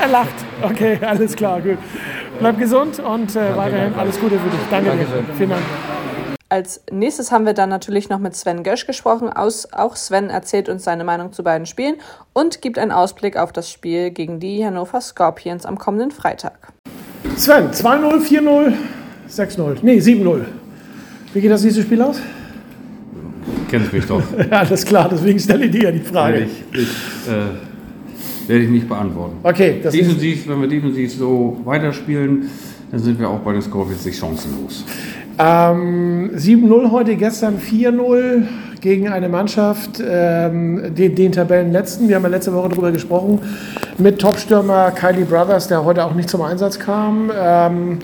Er 0.00 0.08
lacht. 0.08 0.34
Okay, 0.62 0.98
alles 1.06 1.34
klar, 1.34 1.60
gut. 1.60 1.78
Bleib 2.38 2.58
gesund 2.58 2.98
und 2.98 3.36
äh, 3.36 3.56
weiterhin 3.56 3.94
alles 3.94 4.18
Gute 4.18 4.38
für 4.38 4.50
dich. 4.50 4.60
Danke 4.70 4.90
dir. 4.90 4.96
Dankeschön. 4.96 5.36
Vielen 5.36 5.50
Dank. 5.50 5.62
Als 6.52 6.82
nächstes 6.92 7.32
haben 7.32 7.46
wir 7.46 7.54
dann 7.54 7.70
natürlich 7.70 8.10
noch 8.10 8.18
mit 8.18 8.36
Sven 8.36 8.62
Gösch 8.62 8.86
gesprochen. 8.86 9.30
Aus, 9.30 9.72
auch 9.72 9.96
Sven 9.96 10.28
erzählt 10.28 10.68
uns 10.68 10.84
seine 10.84 11.02
Meinung 11.02 11.32
zu 11.32 11.42
beiden 11.42 11.64
Spielen 11.64 11.94
und 12.34 12.60
gibt 12.60 12.78
einen 12.78 12.92
Ausblick 12.92 13.38
auf 13.38 13.52
das 13.52 13.70
Spiel 13.70 14.10
gegen 14.10 14.38
die 14.38 14.62
Hannover 14.62 15.00
Scorpions 15.00 15.64
am 15.64 15.78
kommenden 15.78 16.10
Freitag. 16.10 16.74
Sven, 17.38 17.70
2-0, 17.70 18.20
4-0, 18.20 18.74
6-0. 19.30 19.78
Nee, 19.80 19.98
7-0. 19.98 20.44
Wie 21.32 21.40
geht 21.40 21.50
das 21.50 21.64
nächste 21.64 21.80
Spiel 21.80 22.02
aus? 22.02 22.20
Kennst 23.70 23.90
mich 23.90 24.04
doch. 24.04 24.22
Ja, 24.50 24.58
alles 24.58 24.84
klar, 24.84 25.08
deswegen 25.10 25.38
stelle 25.38 25.64
ich 25.64 25.70
dir 25.70 25.84
ja 25.84 25.90
die 25.90 26.00
Frage. 26.00 26.40
Werde 26.40 26.50
ich, 26.74 26.80
ich, 26.82 27.32
äh, 27.32 28.48
werde 28.50 28.64
ich 28.64 28.70
nicht 28.70 28.86
beantworten. 28.90 29.38
Okay, 29.42 29.80
das 29.82 29.94
ist, 29.94 30.02
Defensiv, 30.02 30.46
wenn 30.46 30.60
wir 30.60 30.68
defensiv 30.68 31.14
so 31.14 31.62
weiterspielen, 31.64 32.50
dann 32.90 33.00
sind 33.00 33.18
wir 33.18 33.30
auch 33.30 33.38
bei 33.38 33.54
den 33.54 33.62
Scorpions 33.62 34.04
nicht 34.04 34.18
chancenlos. 34.18 34.84
Ähm, 35.38 36.30
7-0 36.34 36.90
heute, 36.90 37.16
gestern 37.16 37.58
4-0 37.58 38.42
gegen 38.80 39.08
eine 39.08 39.28
Mannschaft, 39.28 40.02
ähm, 40.04 40.94
den, 40.94 41.14
den 41.14 41.32
Tabellenletzten. 41.32 42.08
Wir 42.08 42.16
haben 42.16 42.24
ja 42.24 42.28
letzte 42.28 42.52
Woche 42.52 42.68
darüber 42.70 42.90
gesprochen, 42.90 43.40
mit 43.98 44.20
Topstürmer 44.20 44.90
Kylie 44.90 45.24
Brothers, 45.24 45.68
der 45.68 45.84
heute 45.84 46.04
auch 46.04 46.14
nicht 46.14 46.28
zum 46.28 46.42
Einsatz 46.42 46.78
kam. 46.78 47.30
Ähm, 47.34 47.98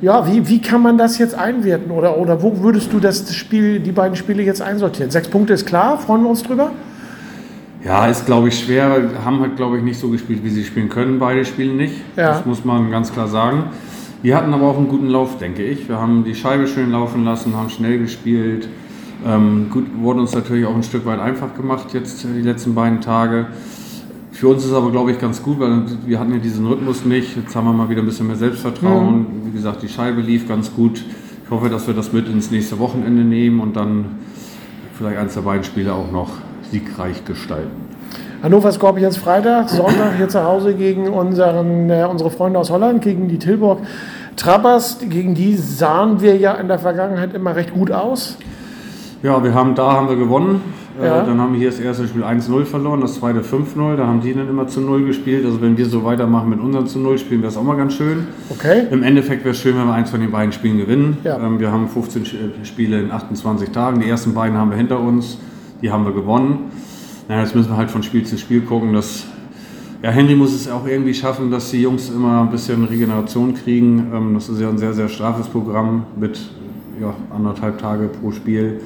ja, 0.00 0.26
wie, 0.26 0.48
wie 0.48 0.60
kann 0.60 0.82
man 0.82 0.98
das 0.98 1.18
jetzt 1.18 1.34
einwerten? 1.34 1.90
Oder, 1.90 2.18
oder 2.18 2.42
wo 2.42 2.60
würdest 2.60 2.92
du 2.92 3.00
das 3.00 3.34
Spiel, 3.34 3.80
die 3.80 3.92
beiden 3.92 4.16
Spiele 4.16 4.42
jetzt 4.42 4.62
einsortieren? 4.62 5.10
Sechs 5.10 5.28
Punkte 5.28 5.52
ist 5.52 5.66
klar, 5.66 5.98
freuen 5.98 6.22
wir 6.22 6.30
uns 6.30 6.42
drüber? 6.42 6.72
Ja, 7.84 8.06
ist 8.06 8.24
glaube 8.24 8.48
ich 8.48 8.58
schwer. 8.58 9.10
Haben 9.24 9.40
halt 9.40 9.56
glaube 9.56 9.76
ich 9.76 9.82
nicht 9.84 10.00
so 10.00 10.08
gespielt, 10.08 10.42
wie 10.42 10.48
sie 10.48 10.64
spielen 10.64 10.88
können. 10.88 11.18
Beide 11.18 11.44
spielen 11.44 11.76
nicht. 11.76 11.96
Ja. 12.16 12.30
Das 12.32 12.46
muss 12.46 12.64
man 12.64 12.90
ganz 12.90 13.12
klar 13.12 13.28
sagen. 13.28 13.64
Wir 14.24 14.38
hatten 14.38 14.54
aber 14.54 14.68
auch 14.68 14.78
einen 14.78 14.88
guten 14.88 15.08
Lauf, 15.08 15.36
denke 15.36 15.62
ich. 15.62 15.86
Wir 15.86 16.00
haben 16.00 16.24
die 16.24 16.34
Scheibe 16.34 16.66
schön 16.66 16.92
laufen 16.92 17.26
lassen, 17.26 17.54
haben 17.54 17.68
schnell 17.68 17.98
gespielt. 17.98 18.66
Ähm, 19.26 19.68
gut, 19.70 19.84
wurde 20.00 20.20
uns 20.20 20.34
natürlich 20.34 20.64
auch 20.64 20.74
ein 20.74 20.82
Stück 20.82 21.04
weit 21.04 21.20
einfach 21.20 21.54
gemacht 21.54 21.92
jetzt 21.92 22.24
die 22.24 22.40
letzten 22.40 22.74
beiden 22.74 23.02
Tage. 23.02 23.48
Für 24.32 24.48
uns 24.48 24.64
ist 24.64 24.72
aber, 24.72 24.90
glaube 24.90 25.10
ich, 25.10 25.18
ganz 25.18 25.42
gut, 25.42 25.60
weil 25.60 25.82
wir 26.06 26.18
hatten 26.18 26.32
ja 26.32 26.38
diesen 26.38 26.66
Rhythmus 26.66 27.04
nicht. 27.04 27.36
Jetzt 27.36 27.54
haben 27.54 27.66
wir 27.66 27.74
mal 27.74 27.90
wieder 27.90 28.00
ein 28.00 28.06
bisschen 28.06 28.26
mehr 28.26 28.36
Selbstvertrauen. 28.36 29.26
Wie 29.44 29.50
gesagt, 29.50 29.82
die 29.82 29.88
Scheibe 29.88 30.22
lief 30.22 30.48
ganz 30.48 30.74
gut. 30.74 31.04
Ich 31.44 31.50
hoffe, 31.50 31.68
dass 31.68 31.86
wir 31.86 31.92
das 31.92 32.14
mit 32.14 32.26
ins 32.26 32.50
nächste 32.50 32.78
Wochenende 32.78 33.24
nehmen 33.24 33.60
und 33.60 33.76
dann 33.76 34.06
vielleicht 34.96 35.18
eins 35.18 35.34
der 35.34 35.42
beiden 35.42 35.64
Spiele 35.64 35.92
auch 35.92 36.10
noch 36.10 36.30
siegreich 36.70 37.26
gestalten. 37.26 37.84
Hannover 38.42 38.72
Scorpions 38.72 39.16
Freitag, 39.16 39.70
Sonntag 39.70 40.16
hier 40.18 40.28
zu 40.28 40.44
Hause 40.44 40.74
gegen 40.74 41.08
unseren, 41.08 41.88
äh, 41.88 42.06
unsere 42.10 42.30
Freunde 42.30 42.58
aus 42.58 42.70
Holland, 42.70 43.00
gegen 43.00 43.26
die 43.28 43.38
Tilburg 43.38 43.78
Trappers. 44.36 44.98
Gegen 45.08 45.34
die 45.34 45.56
sahen 45.56 46.20
wir 46.20 46.36
ja 46.36 46.52
in 46.54 46.68
der 46.68 46.78
Vergangenheit 46.78 47.34
immer 47.34 47.54
recht 47.56 47.72
gut 47.72 47.90
aus. 47.90 48.36
Ja, 49.22 49.42
wir 49.42 49.54
haben 49.54 49.74
da 49.74 49.92
haben 49.92 50.08
wir 50.08 50.16
gewonnen. 50.16 50.60
Ja. 51.02 51.22
Äh, 51.22 51.26
dann 51.26 51.40
haben 51.40 51.52
wir 51.54 51.58
hier 51.58 51.70
das 51.70 51.80
erste 51.80 52.06
Spiel 52.06 52.22
1-0 52.22 52.64
verloren, 52.66 53.00
das 53.00 53.14
zweite 53.14 53.40
5-0. 53.40 53.96
Da 53.96 54.06
haben 54.06 54.20
die 54.20 54.32
dann 54.32 54.48
immer 54.48 54.68
zu 54.68 54.80
0 54.80 55.04
gespielt. 55.06 55.44
Also 55.44 55.60
wenn 55.60 55.76
wir 55.76 55.86
so 55.86 56.04
weitermachen 56.04 56.50
mit 56.50 56.60
unseren 56.60 56.86
zu 56.86 57.00
0 57.00 57.18
spielen, 57.18 57.40
wäre 57.42 57.50
es 57.50 57.56
auch 57.56 57.64
mal 57.64 57.76
ganz 57.76 57.94
schön. 57.94 58.28
Okay. 58.50 58.84
Im 58.92 59.02
Endeffekt 59.02 59.44
wäre 59.44 59.52
es 59.54 59.58
schön, 59.60 59.76
wenn 59.76 59.86
wir 59.86 59.92
eins 59.94 60.10
von 60.10 60.20
den 60.20 60.30
beiden 60.30 60.52
Spielen 60.52 60.76
gewinnen. 60.78 61.16
Ja. 61.24 61.36
Ähm, 61.38 61.58
wir 61.58 61.72
haben 61.72 61.88
15 61.88 62.24
Sch- 62.24 62.34
äh, 62.34 62.64
Spiele 62.64 63.00
in 63.00 63.10
28 63.10 63.70
Tagen. 63.70 64.00
Die 64.00 64.08
ersten 64.08 64.34
beiden 64.34 64.56
haben 64.56 64.70
wir 64.70 64.76
hinter 64.76 65.00
uns. 65.00 65.38
Die 65.82 65.90
haben 65.90 66.04
wir 66.04 66.12
gewonnen. 66.12 66.70
Na, 67.28 67.40
jetzt 67.40 67.56
müssen 67.56 67.70
wir 67.70 67.76
halt 67.76 67.90
von 67.90 68.02
Spiel 68.04 68.24
zu 68.24 68.38
Spiel 68.38 68.60
gucken. 68.60 68.92
Dass, 68.92 69.24
ja, 70.04 70.10
Henry 70.10 70.34
muss 70.34 70.52
es 70.52 70.68
auch 70.68 70.86
irgendwie 70.86 71.14
schaffen, 71.14 71.50
dass 71.50 71.70
die 71.70 71.80
Jungs 71.80 72.10
immer 72.10 72.42
ein 72.42 72.50
bisschen 72.50 72.84
Regeneration 72.84 73.54
kriegen. 73.54 74.12
Ähm, 74.14 74.34
das 74.34 74.50
ist 74.50 74.60
ja 74.60 74.68
ein 74.68 74.76
sehr, 74.76 74.92
sehr 74.92 75.08
straffes 75.08 75.46
Programm 75.46 76.04
mit 76.20 76.38
ja, 77.00 77.14
anderthalb 77.34 77.78
Tage 77.78 78.08
pro 78.08 78.30
Spiel. 78.30 78.82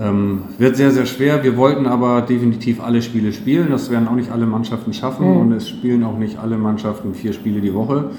Ähm, 0.00 0.42
wird 0.58 0.76
sehr, 0.76 0.92
sehr 0.92 1.06
schwer. 1.06 1.42
Wir 1.42 1.56
wollten 1.56 1.86
aber 1.86 2.22
definitiv 2.22 2.80
alle 2.80 3.02
Spiele 3.02 3.32
spielen. 3.32 3.72
Das 3.72 3.90
werden 3.90 4.06
auch 4.06 4.14
nicht 4.14 4.30
alle 4.30 4.46
Mannschaften 4.46 4.92
schaffen 4.92 5.26
und 5.26 5.50
es 5.50 5.68
spielen 5.68 6.04
auch 6.04 6.18
nicht 6.18 6.38
alle 6.38 6.56
Mannschaften 6.56 7.14
vier 7.14 7.32
Spiele 7.32 7.60
die 7.60 7.74
Woche. 7.74 8.10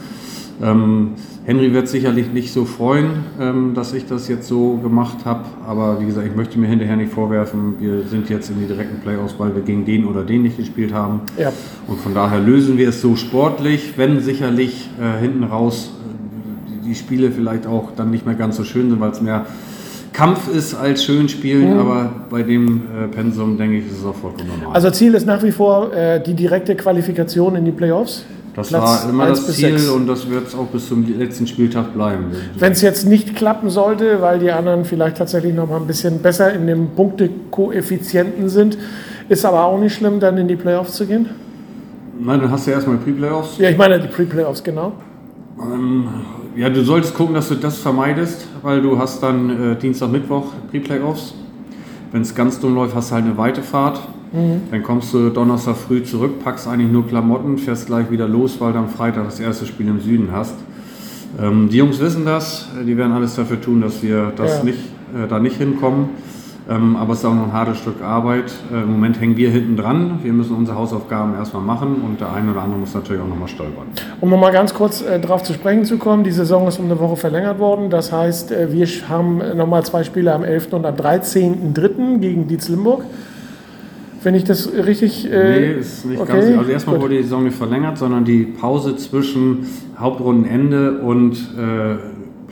Ähm, 0.64 1.12
Henry 1.46 1.74
wird 1.74 1.88
sicherlich 1.88 2.32
nicht 2.32 2.54
so 2.54 2.66
freuen, 2.66 3.26
ähm, 3.40 3.74
dass 3.76 3.94
ich 3.94 4.08
das 4.08 4.28
jetzt 4.28 4.48
so 4.48 4.78
gemacht 4.78 5.26
habe. 5.26 5.44
Aber 5.68 6.00
wie 6.00 6.06
gesagt, 6.06 6.26
ich 6.28 6.36
möchte 6.36 6.58
mir 6.58 6.68
hinterher 6.68 6.96
nicht 6.96 7.12
vorwerfen. 7.12 7.76
Wir 7.80 8.04
sind 8.04 8.30
jetzt 8.30 8.50
in 8.50 8.60
die 8.60 8.66
direkten 8.66 9.00
Playoffs, 9.02 9.36
weil 9.38 9.54
wir 9.54 9.62
gegen 9.62 9.86
den 9.86 10.06
oder 10.06 10.24
den 10.24 10.44
nicht 10.44 10.58
gespielt 10.58 10.94
haben. 10.94 11.22
Ja. 11.38 11.52
Und 11.88 12.00
von 12.00 12.14
daher 12.14 12.40
lösen 12.40 12.78
wir 12.78 12.90
es 12.90 13.02
so 13.02 13.16
sportlich, 13.16 13.94
wenn 13.98 14.22
sicherlich 14.22 14.90
äh, 15.00 15.22
hinten 15.22 15.44
raus 15.44 15.92
äh, 15.92 16.88
die, 16.88 16.96
Spiele 16.96 17.32
vielleicht 17.32 17.68
auch 17.68 17.92
dann 17.96 18.10
nicht 18.10 18.26
mehr 18.26 18.36
ganz 18.36 18.56
so 18.56 18.64
schön 18.64 18.90
sind, 18.90 19.00
weil 19.00 19.12
es 19.12 19.22
mehr 19.22 19.46
Kampf 20.14 20.48
ist 20.48 20.74
als 20.74 21.04
schön 21.04 21.28
spielen. 21.28 21.78
Aber 21.78 22.12
bei 22.30 22.42
dem 22.42 22.84
äh, 23.04 23.08
Pensum 23.10 23.58
denke 23.58 23.80
ich, 23.80 23.88
ist 23.88 24.00
es 24.00 24.06
auch 24.06 24.16
vollkommen 24.16 24.48
normal. 24.62 24.74
Also 24.74 24.90
Ziel 24.90 25.14
ist 25.14 25.28
nach 25.28 25.44
wie 25.44 25.52
vor 25.52 25.94
äh, 25.94 26.24
die 26.24 26.34
direkte 26.34 26.76
Qualifikation 26.76 27.58
in 27.58 27.66
die 27.66 27.72
Playoffs. 27.72 28.24
Das 28.56 28.70
Platz 28.70 29.04
war 29.04 29.10
immer 29.10 29.26
1 29.26 29.46
das 29.46 29.56
Ziel 29.56 29.78
6. 29.78 29.90
und 29.90 30.08
das 30.08 30.30
wird 30.30 30.48
es 30.48 30.56
auch 30.56 30.68
bis 30.68 30.88
zum 30.88 31.06
letzten 31.20 31.46
Spieltag 31.46 31.94
bleiben. 31.94 32.28
Wenn 32.58 32.72
es 32.72 32.82
jetzt 32.82 33.06
nicht 33.06 33.36
klappen 33.36 33.70
sollte, 33.70 34.22
weil 34.22 34.40
die 34.40 34.52
anderen 34.52 34.86
vielleicht 34.86 35.18
tatsächlich 35.18 35.54
noch 35.54 35.70
mal 35.70 35.78
ein 35.78 35.88
bisschen 35.88 36.20
besser 36.20 36.54
in 36.54 36.66
dem 36.66 36.92
Punktekoeffizienten 36.96 38.48
sind, 38.48 38.78
ist 39.28 39.44
aber 39.44 39.66
auch 39.66 39.78
nicht 39.78 39.94
schlimm, 39.94 40.22
dann 40.22 40.38
in 40.38 40.48
die 40.48 40.56
Playoffs 40.56 40.94
zu 40.94 41.06
gehen? 41.06 41.30
Nein, 42.18 42.40
dann 42.40 42.50
hast 42.50 42.66
du 42.66 42.72
erstmal 42.72 42.96
Pre-Playoffs. 42.98 43.58
Ja, 43.58 43.70
ich 43.70 43.78
meine 43.78 44.00
die 44.00 44.08
Pre-Playoffs, 44.08 44.64
genau. 44.64 44.94
Ähm, 45.60 46.08
ja, 46.56 46.70
du 46.70 46.82
solltest 46.84 47.14
gucken, 47.14 47.36
dass 47.36 47.50
du 47.50 47.56
das 47.56 47.78
vermeidest, 47.78 48.48
weil 48.62 48.82
du 48.82 48.98
hast 48.98 49.22
dann 49.22 49.74
äh, 49.74 49.76
Dienstag, 49.76 50.12
Mittwoch 50.12 50.54
Pre-Playoffs. 50.72 51.34
Wenn 52.14 52.22
es 52.22 52.34
ganz 52.34 52.60
dumm 52.62 52.76
läuft, 52.76 52.96
hast 52.96 53.12
du 53.12 53.16
halt 53.16 53.26
eine 53.26 53.38
weite 53.38 53.62
Fahrt. 53.62 54.00
Dann 54.72 54.84
kommst 54.84 55.14
du 55.14 55.30
Donnerstag 55.30 55.78
früh 55.78 56.04
zurück, 56.04 56.44
packst 56.44 56.68
eigentlich 56.68 56.92
nur 56.92 57.08
Klamotten, 57.08 57.58
fährst 57.58 57.88
gleich 57.88 58.12
wieder 58.12 58.28
los, 58.28 58.60
weil 58.60 58.74
du 58.74 58.80
am 58.80 58.90
Freitag 58.90 59.26
das 59.26 59.40
erste 59.40 59.66
Spiel 59.66 59.88
im 59.88 60.02
Süden 60.02 60.30
hast. 60.32 60.56
Ähm, 61.42 61.70
die 61.70 61.78
Jungs 61.78 62.00
wissen 62.00 62.26
das, 62.26 62.70
äh, 62.82 62.86
die 62.86 62.98
werden 62.98 63.14
alles 63.14 63.36
dafür 63.36 63.60
tun, 63.62 63.82
dass 63.82 64.02
wir 64.04 64.32
das 64.36 64.58
Ja. 64.60 64.64
nicht, 64.64 64.80
äh, 65.14 65.28
da 65.28 65.40
nicht 65.40 65.58
hinkommen. 65.58 66.10
Ähm, 66.68 66.96
aber 66.96 67.14
es 67.14 67.20
ist 67.20 67.26
auch 67.26 67.36
noch 67.36 67.44
ein 67.44 67.54
hartes 67.54 67.78
Stück 67.78 68.02
Arbeit. 68.02 68.52
Äh, 68.74 68.82
Im 68.82 68.92
Moment 68.94 69.22
hängen 69.22 69.38
wir 69.38 69.52
hinten 69.52 69.78
dran. 69.78 70.20
Wir 70.24 70.34
müssen 70.34 70.56
unsere 70.56 70.76
Hausaufgaben 70.76 71.36
erstmal 71.36 71.62
machen 71.62 72.02
und 72.04 72.20
der 72.20 72.34
eine 72.34 72.52
oder 72.52 72.64
andere 72.64 72.80
muss 72.80 72.96
natürlich 72.96 73.22
auch 73.22 73.28
nochmal 73.28 73.48
stolpern. 73.48 73.86
Um 74.20 74.32
nochmal 74.32 74.52
ganz 74.52 74.74
kurz 74.74 75.02
äh, 75.04 75.20
darauf 75.20 75.44
zu 75.44 75.54
sprechen 75.54 75.86
zu 75.86 75.98
kommen, 75.98 76.24
die 76.24 76.32
Saison 76.32 76.68
ist 76.68 76.80
um 76.80 76.86
eine 76.86 77.00
Woche 77.00 77.18
verlängert 77.18 77.60
worden. 77.60 77.92
Das 77.92 78.12
heißt, 78.12 78.52
äh, 78.52 78.72
wir 78.74 78.88
haben 79.08 79.42
nochmal 79.56 79.86
zwei 79.86 80.04
Spiele 80.04 80.34
am 80.34 80.44
11. 80.44 80.74
und 80.74 80.86
am 80.88 80.96
13.3. 80.96 82.18
gegen 82.18 82.48
Dietz 82.48 82.68
Limburg. 82.68 83.04
Wenn 84.26 84.34
ich 84.34 84.44
das 84.44 84.74
richtig... 84.74 85.32
Äh, 85.32 85.60
Nee, 85.60 85.80
ist 85.80 86.04
nicht 86.04 86.20
okay, 86.20 86.32
ganz. 86.32 86.58
Also 86.58 86.72
erstmal 86.72 86.96
gut. 86.96 87.04
wurde 87.04 87.18
die 87.18 87.22
Saison 87.22 87.44
nicht 87.44 87.56
verlängert, 87.56 88.00
sondern 88.00 88.26
die 88.26 88.44
Pause 88.44 88.96
zwischen 88.96 89.68
Hauptrundenende 90.00 90.98
und 90.98 91.34
äh, 91.56 91.98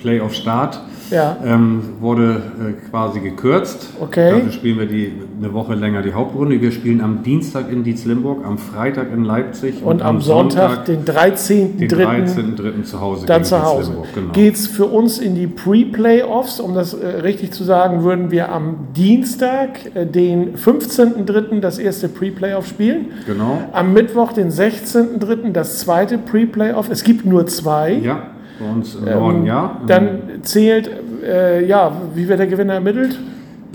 Playoff-Start 0.03 0.79
Ja. 1.09 1.37
ähm, 1.45 1.81
wurde 2.01 2.41
äh, 2.59 2.89
quasi 2.89 3.19
gekürzt. 3.21 3.87
Okay. 3.99 4.31
Dafür 4.31 4.51
spielen 4.51 4.79
wir 4.79 4.85
die, 4.85 5.13
eine 5.39 5.53
Woche 5.53 5.75
länger 5.75 6.01
die 6.01 6.13
Hauptrunde. 6.13 6.59
Wir 6.61 6.71
spielen 6.71 7.01
am 7.01 7.23
Dienstag 7.23 7.71
in 7.71 7.83
Dietz-Limburg, 7.83 8.45
am 8.45 8.57
Freitag 8.57 9.11
in 9.13 9.23
Leipzig 9.23 9.81
Und 9.83 10.01
am 10.01 10.21
Sonntag, 10.21 10.85
den 10.85 11.05
den 11.05 11.15
13.3. 11.15 11.89
13.3. 11.89 12.83
zu 12.83 12.99
Hause 12.99 13.25
dann 13.25 13.43
zu 13.45 13.61
Hause. 13.63 13.93
Genau. 14.13 14.31
Geht 14.33 14.55
es 14.55 14.67
für 14.67 14.85
uns 14.85 15.19
in 15.19 15.35
die 15.35 15.47
Pre-Playoffs, 15.47 16.59
um 16.59 16.73
das 16.75 16.93
äh, 16.93 17.07
richtig 17.07 17.51
zu 17.51 17.63
sagen, 17.63 18.03
würden 18.03 18.29
wir 18.31 18.51
am 18.51 18.87
Dienstag, 18.95 19.95
äh, 19.95 20.05
den 20.05 20.55
15.3. 20.55 21.61
das 21.61 21.77
erste 21.77 22.09
Pre-Playoff 22.09 22.67
spielen. 22.67 23.07
genau. 23.25 23.59
Am 23.71 23.93
Mittwoch, 23.93 24.33
den 24.33 24.49
16.3. 24.51 25.51
das 25.51 25.79
zweite 25.79 26.17
Pre-Playoff. 26.17 26.89
Es 26.89 27.03
gibt 27.03 27.25
nur 27.25 27.47
zwei. 27.47 27.93
Ja, 27.93 28.27
bei 28.59 28.69
uns 28.69 28.95
im 28.95 29.05
Norden 29.05 29.45
ja. 29.45 29.77
Ähm, 29.81 29.87
Dann 29.87 30.19
zählt, 30.43 30.89
äh, 31.23 31.65
ja, 31.65 31.91
wie 32.13 32.27
wird 32.27 32.39
der 32.39 32.47
Gewinner 32.47 32.73
ermittelt? 32.75 33.17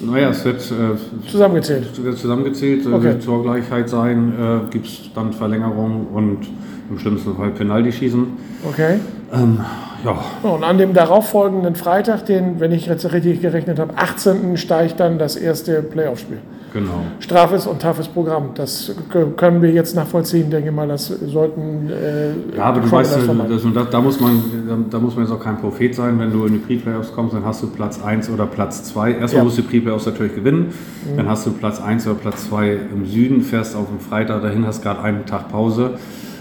Naja, 0.05 0.31
es 0.31 0.45
wird 0.45 0.61
äh, 0.71 1.29
Zusammengezählt. 1.29 1.89
zusammengezählt, 1.95 2.85
soll 2.85 2.95
Okay. 2.95 3.19
zur 3.19 3.43
Gleichheit 3.43 3.89
sein, 3.89 4.33
äh, 4.39 4.71
gibt 4.71 4.87
es 4.87 5.11
dann 5.15 5.33
Verlängerung 5.33 6.07
und 6.13 6.39
im 6.91 6.99
schlimmsten 6.99 7.35
Fall 7.35 7.51
Penalty 7.51 7.91
schießen. 7.93 8.27
Okay. 8.69 9.01
Ähm, 9.33 9.61
ja, 10.05 10.19
Und 10.49 10.65
an 10.65 10.79
dem 10.79 10.95
darauffolgenden 10.95 11.75
Freitag, 11.75 12.27
den, 12.27 12.61
wenn 12.61 12.73
ich 12.73 12.87
jetzt 12.87 13.11
richtig 13.13 13.41
gerechnet 13.41 13.79
habe, 13.79 13.95
18. 13.97 14.57
steigt 14.57 15.01
dann 15.01 15.19
das 15.19 15.37
erste 15.37 15.83
Playoff-Spiel. 15.83 16.39
genau. 16.73 17.01
Strafes 17.21 17.67
und 17.67 17.83
toughes 17.83 18.07
Programm. 18.09 18.51
Das 18.55 18.93
können 19.37 19.61
wir 19.63 19.71
jetzt 19.73 19.97
nachvollziehen, 19.97 20.51
denke 20.51 20.69
ich 20.69 20.75
mal. 20.75 20.87
Das 20.89 21.07
sollten. 21.07 21.91
Äh, 21.91 22.57
Ja, 22.57 22.65
aber 22.65 22.81
du 22.81 22.91
weißt, 22.91 23.17
ja, 23.17 23.23
vermeiden. 23.23 23.53
das, 23.53 23.65
und 23.65 23.75
da, 23.75 23.85
da, 23.85 24.01
muss 24.01 24.21
man, 24.21 24.43
da, 24.69 24.77
da 24.91 24.99
muss 24.99 25.15
man 25.17 25.25
jetzt 25.25 25.33
auch 25.33 25.41
kein 25.43 25.59
Prophet 25.59 25.95
sein. 25.95 26.19
Wenn 26.21 26.31
du 26.33 26.45
in 26.47 26.53
die 26.55 26.59
Pre-Playoffs 26.59 27.13
kommst, 27.13 27.35
dann 27.35 27.45
hast 27.45 27.63
du 27.63 27.67
Platz 27.69 28.01
1 28.03 28.31
oder 28.31 28.47
Platz 28.47 28.85
2. 28.85 29.13
Erstmal 29.13 29.29
Ja. 29.31 29.39
Mhm. 29.41 29.45
musst 29.47 29.59
du 29.59 29.63
die 29.63 29.69
Pre-Playoffs 29.69 30.07
natürlich 30.07 30.35
gewinnen. 30.35 30.73
Dann 31.17 31.29
hast 31.29 31.47
du 31.47 31.51
Platz 31.53 31.81
1 31.81 32.07
oder 32.07 32.17
Platz 32.17 32.49
2 32.49 32.79
im 32.95 33.07
Süden, 33.07 33.41
fährst 33.43 33.75
auf 33.75 33.87
den 33.89 33.99
Freitag 34.01 34.43
dahin, 34.43 34.67
hast 34.67 34.83
gerade 34.83 35.01
einen 35.03 35.27
Tag 35.27 35.49
Pause. 35.51 35.93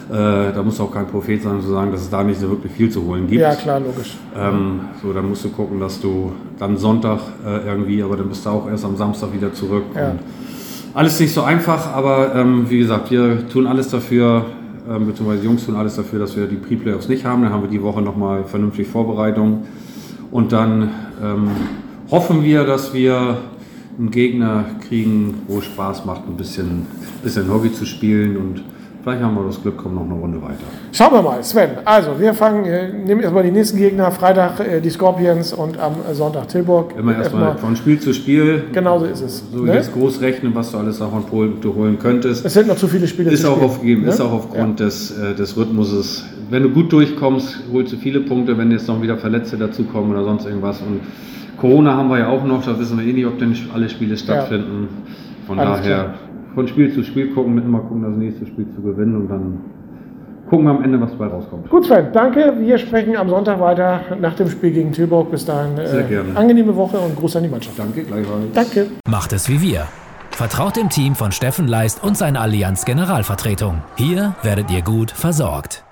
Äh, 0.09 0.53
da 0.53 0.63
musst 0.63 0.79
du 0.79 0.83
auch 0.83 0.91
kein 0.93 1.07
Prophet 1.07 1.41
sein, 1.43 1.61
zu 1.61 1.67
sagen, 1.69 1.91
dass 1.91 2.01
es 2.01 2.09
da 2.09 2.23
nicht 2.23 2.39
so 2.39 2.49
wirklich 2.49 2.71
viel 2.71 2.89
zu 2.89 3.03
holen 3.03 3.27
gibt. 3.27 3.41
ja, 3.41 3.55
klar, 3.55 3.79
logisch. 3.79 4.15
Ähm, 4.37 4.79
so, 5.01 5.11
dann 5.11 5.27
musst 5.27 5.43
du 5.43 5.49
gucken, 5.49 5.79
dass 5.79 5.99
du 5.99 6.31
dann 6.57 6.77
Sonntag 6.77 7.19
äh, 7.45 7.67
irgendwie, 7.67 8.01
aber 8.01 8.15
dann 8.15 8.29
bist 8.29 8.45
du 8.45 8.49
auch 8.49 8.69
erst 8.69 8.85
am 8.85 8.95
Samstag 8.95 9.33
wieder 9.33 9.53
zurück. 9.53 9.83
Ja. 9.95 10.15
Alles 10.93 11.19
nicht 11.19 11.33
so 11.33 11.43
einfach, 11.43 11.93
aber 11.93 12.33
ähm, 12.35 12.69
wie 12.69 12.79
gesagt, 12.79 13.11
wir 13.11 13.49
tun 13.49 13.67
alles 13.67 13.89
dafür, 13.89 14.45
ähm, 14.89 15.07
beziehungsweise 15.07 15.41
die 15.41 15.47
Jungs 15.47 15.65
tun 15.65 15.75
alles 15.75 15.97
dafür, 15.97 16.19
dass 16.19 16.37
wir 16.37 16.47
die 16.47 16.55
Pre-Playoffs 16.55 17.09
nicht 17.09 17.25
haben. 17.25 17.43
Dann 17.43 17.51
haben 17.51 17.63
wir 17.63 17.69
die 17.69 17.83
Woche 17.83 18.01
nochmal 18.01 18.45
vernünftig 18.45 18.87
Vorbereitung. 18.87 19.65
Und 20.31 20.53
dann 20.53 20.89
ähm, 21.21 21.49
hoffen 22.09 22.43
wir, 22.43 22.63
dass 22.63 22.93
wir 22.93 23.37
einen 23.99 24.11
Gegner 24.11 24.65
kriegen, 24.87 25.41
wo 25.47 25.59
es 25.59 25.65
Spaß 25.65 26.05
macht, 26.05 26.27
ein 26.27 26.37
bisschen, 26.37 26.85
bisschen 27.23 27.51
Hobby 27.51 27.73
zu 27.73 27.85
spielen 27.85 28.37
und 28.37 28.63
vielleicht 29.07 29.23
haben 29.23 29.35
wir 29.35 29.45
das 29.45 29.61
Glück, 29.61 29.77
kommen 29.77 29.95
noch 29.95 30.03
eine 30.03 30.15
Runde 30.15 30.41
weiter. 30.41 30.55
Schauen 30.91 31.13
wir 31.13 31.21
mal, 31.21 31.41
Sven. 31.43 31.69
Also, 31.85 32.19
wir 32.19 32.33
fangen, 32.33 32.65
äh, 32.65 32.91
nehmen 32.91 33.21
erstmal 33.21 33.43
die 33.43 33.51
nächsten 33.51 33.77
Gegner. 33.77 34.11
Freitag 34.11 34.59
äh, 34.59 34.81
die 34.81 34.89
Scorpions 34.89 35.53
und 35.53 35.79
am 35.79 35.93
äh, 36.09 36.13
Sonntag 36.13 36.49
Tilburg. 36.49 36.93
Immer 36.97 37.15
erstmal 37.15 37.57
von 37.57 37.75
Spiel 37.77 37.99
zu 37.99 38.13
Spiel. 38.13 38.65
Genau 38.73 38.99
so 38.99 39.05
ist 39.05 39.21
es. 39.21 39.43
So 39.51 39.63
ne? 39.63 39.75
jetzt 39.75 39.93
groß 39.93 40.19
rechnen, 40.19 40.53
was 40.53 40.71
du 40.71 40.77
alles 40.77 40.99
davon 40.99 41.23
Punkte 41.23 41.73
holen 41.73 41.97
könntest. 41.99 42.45
Es 42.45 42.53
sind 42.53 42.67
noch 42.67 42.75
zu 42.75 42.87
viele 42.87 43.07
Spiele 43.07 43.31
Ist 43.31 43.43
zu 43.43 43.49
auch, 43.49 43.53
spielen, 43.53 43.69
aufgegeben, 43.69 44.01
ne? 44.03 44.09
ist 44.09 44.21
auch 44.21 44.33
aufgrund 44.33 44.79
des, 44.81 45.17
äh, 45.17 45.33
des 45.35 45.55
Rhythmuses. 45.55 46.25
Wenn 46.49 46.63
du 46.63 46.69
gut 46.69 46.91
durchkommst, 46.91 47.59
holst 47.71 47.93
du 47.93 47.97
viele 47.97 48.19
Punkte, 48.19 48.57
wenn 48.57 48.71
jetzt 48.71 48.87
noch 48.87 49.01
wieder 49.01 49.17
Verletzte 49.17 49.57
dazukommen 49.57 50.11
oder 50.11 50.23
sonst 50.23 50.45
irgendwas. 50.45 50.81
Und 50.81 50.99
Corona 51.57 51.95
haben 51.95 52.09
wir 52.09 52.19
ja 52.19 52.27
auch 52.27 52.43
noch, 52.43 52.65
da 52.65 52.77
wissen 52.77 52.99
wir 52.99 53.05
eh 53.05 53.13
nicht, 53.13 53.25
ob 53.25 53.39
denn 53.39 53.55
alle 53.73 53.89
Spiele 53.89 54.17
stattfinden. 54.17 54.89
Von 55.47 55.59
Alles 55.59 55.79
daher 55.79 56.03
klar. 56.03 56.15
Von 56.57 56.67
Spiel 56.67 56.91
zu 56.91 57.03
Spiel 57.03 57.35
gucken, 57.35 57.55
immer 57.59 57.81
gucken, 57.81 58.01
das 58.01 58.15
nächste 58.15 58.47
Spiel 58.47 58.65
zu 58.73 58.81
gewinnen 58.81 59.15
und 59.15 59.27
dann 59.29 59.59
gucken 60.49 60.65
wir 60.65 60.71
am 60.71 60.83
Ende, 60.83 60.99
was 60.99 61.11
dabei 61.11 61.27
rauskommt. 61.27 61.69
Gut, 61.69 61.85
Sven, 61.85 62.07
danke. 62.11 62.51
Wir 62.57 62.79
sprechen 62.79 63.15
am 63.15 63.29
Sonntag 63.29 63.59
weiter 63.59 64.01
nach 64.19 64.33
dem 64.33 64.49
Spiel 64.49 64.71
gegen 64.71 64.91
Tilburg. 64.91 65.29
Bis 65.29 65.45
dahin 65.45 65.77
äh, 65.77 65.87
Sehr 65.87 66.03
gerne. 66.03 66.35
angenehme 66.35 66.75
Woche 66.75 66.97
und 66.97 67.15
Gruß 67.15 67.35
an 67.35 67.43
die 67.43 67.49
Mannschaft. 67.49 67.77
Danke, 67.77 68.01
gleichfalls. 68.01 68.41
Danke. 68.55 68.87
Macht 69.07 69.33
es 69.33 69.47
wie 69.49 69.61
wir. 69.61 69.85
Vertraut 70.31 70.77
dem 70.77 70.89
Team 70.89 71.13
von 71.13 71.31
Steffen 71.31 71.67
Leist 71.67 72.03
und 72.03 72.17
seiner 72.17 72.41
Allianz 72.41 72.85
Generalvertretung. 72.85 73.83
Hier 73.95 74.33
werdet 74.41 74.71
ihr 74.71 74.81
gut 74.81 75.11
versorgt. 75.11 75.86